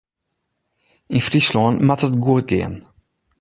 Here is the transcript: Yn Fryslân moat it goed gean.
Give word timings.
Yn 1.15 1.25
Fryslân 1.27 1.75
moat 1.85 2.05
it 2.07 2.15
goed 2.23 2.45
gean. 2.49 2.73